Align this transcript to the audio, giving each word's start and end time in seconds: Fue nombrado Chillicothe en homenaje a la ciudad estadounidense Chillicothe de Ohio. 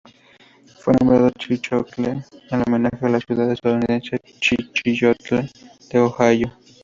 Fue 0.79 0.95
nombrado 0.99 1.29
Chillicothe 1.37 1.93
en 2.49 2.63
homenaje 2.67 3.05
a 3.05 3.09
la 3.09 3.19
ciudad 3.19 3.51
estadounidense 3.51 4.17
Chillicothe 4.39 5.47
de 5.91 5.99
Ohio. 5.99 6.51